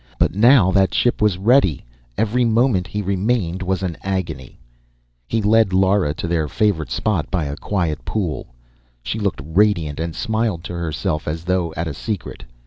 But 0.17 0.33
now 0.33 0.71
that 0.71 0.89
the 0.89 0.95
ship 0.95 1.21
was 1.21 1.37
ready, 1.37 1.85
every 2.17 2.43
moment 2.43 2.87
he 2.87 3.03
remained 3.03 3.61
was 3.61 3.83
an 3.83 3.97
agony. 4.01 4.57
He 5.27 5.43
led 5.43 5.73
Lara 5.73 6.15
to 6.15 6.27
their 6.27 6.47
favorite 6.47 6.89
spot 6.89 7.29
by 7.29 7.45
a 7.45 7.55
quiet 7.55 8.03
pool. 8.03 8.47
She 9.03 9.19
looked 9.19 9.41
radiant, 9.45 9.99
and 9.99 10.15
smiled 10.15 10.63
to 10.63 10.73
herself, 10.73 11.27
as 11.27 11.43
though 11.43 11.71
at 11.75 11.87
a 11.87 11.93
secret. 11.93 12.45